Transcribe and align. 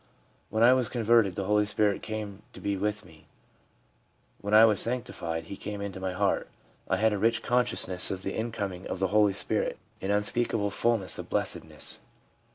'When 0.49 0.63
I 0.63 0.73
was 0.73 0.89
converted, 0.89 1.35
the 1.35 1.43
Holy 1.43 1.67
Spirit 1.67 2.01
came 2.01 2.41
to 2.53 2.59
be 2.59 2.75
with 2.75 3.05
me. 3.05 3.27
When 4.39 4.51
I 4.51 4.65
was 4.65 4.79
sanctified, 4.79 5.43
He 5.43 5.55
came 5.55 5.79
into 5.79 5.99
my 5.99 6.13
heart/ 6.13 6.47
l 6.89 6.95
I 6.95 6.97
had 6.99 7.13
a 7.13 7.19
rich 7.19 7.43
consciousness 7.43 8.09
of 8.09 8.23
the 8.23 8.33
incoming 8.33 8.87
of 8.87 8.97
the 8.97 9.09
Holy 9.13 9.33
Spirit, 9.33 9.77
an 10.01 10.09
unspeakable 10.09 10.71
fulness 10.71 11.19
of 11.19 11.29
blessedness.' 11.29 11.99